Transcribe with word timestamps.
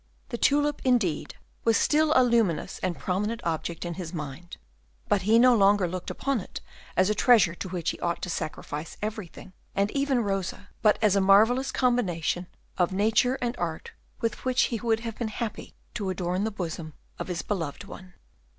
The 0.29 0.37
tulip, 0.39 0.81
indeed, 0.83 1.35
was 1.63 1.77
still 1.77 2.11
a 2.15 2.23
luminous 2.23 2.79
and 2.79 2.97
prominent 2.97 3.39
object 3.43 3.85
in 3.85 3.93
his 3.93 4.15
mind; 4.15 4.57
but 5.07 5.21
he 5.21 5.37
no 5.37 5.53
longer 5.55 5.87
looked 5.87 6.09
upon 6.09 6.39
it 6.39 6.59
as 6.97 7.11
a 7.11 7.13
treasure 7.13 7.53
to 7.53 7.69
which 7.69 7.91
he 7.91 7.99
ought 7.99 8.19
to 8.23 8.29
sacrifice 8.31 8.97
everything, 9.03 9.53
and 9.75 9.91
even 9.91 10.23
Rosa, 10.23 10.69
but 10.81 10.97
as 11.03 11.15
a 11.15 11.21
marvellous 11.21 11.71
combination 11.71 12.47
of 12.79 12.91
nature 12.91 13.37
and 13.43 13.55
art 13.57 13.91
with 14.21 14.43
which 14.43 14.63
he 14.73 14.79
would 14.79 15.01
have 15.01 15.19
been 15.19 15.27
happy 15.27 15.75
to 15.93 16.09
adorn 16.09 16.45
the 16.45 16.49
bosom 16.51 16.93
of 17.19 17.27
his 17.27 17.43
beloved 17.43 17.83
one. 17.83 18.15